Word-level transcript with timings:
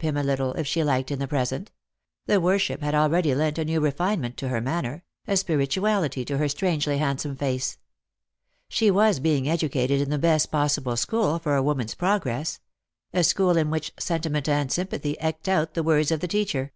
77 0.00 0.16
him 0.16 0.24
a 0.24 0.30
little, 0.30 0.52
if 0.52 0.64
she 0.64 0.84
liked, 0.84 1.10
in 1.10 1.18
the 1.18 1.26
present; 1.26 1.72
the 2.26 2.40
worship 2.40 2.82
had 2.82 2.94
already 2.94 3.34
lent 3.34 3.58
a 3.58 3.64
new 3.64 3.80
refinement 3.80 4.36
to 4.36 4.46
her 4.46 4.60
manner, 4.60 5.02
a 5.26 5.36
spirituality 5.36 6.24
to 6.24 6.38
her 6.38 6.48
strangely 6.48 6.98
handsome 6.98 7.34
face. 7.34 7.78
She 8.68 8.92
was 8.92 9.18
being 9.18 9.48
educated 9.48 10.00
in 10.00 10.10
the 10.10 10.16
best 10.16 10.52
possible 10.52 10.96
school 10.96 11.40
for 11.40 11.56
a 11.56 11.64
woman's 11.64 11.96
progress— 11.96 12.60
a 13.12 13.24
school 13.24 13.56
in 13.56 13.70
which 13.70 13.92
sentiment 13.98 14.48
and 14.48 14.70
sympathy 14.70 15.16
eked 15.20 15.48
out 15.48 15.74
the 15.74 15.82
words 15.82 16.12
of 16.12 16.20
the 16.20 16.28
teacher. 16.28 16.72